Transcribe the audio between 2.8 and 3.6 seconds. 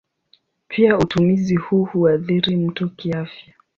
kiafya.